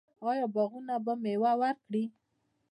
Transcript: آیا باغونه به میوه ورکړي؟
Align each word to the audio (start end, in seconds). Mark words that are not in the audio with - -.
آیا 0.29 0.45
باغونه 0.55 0.95
به 1.05 1.13
میوه 1.23 1.51
ورکړي؟ 1.61 2.03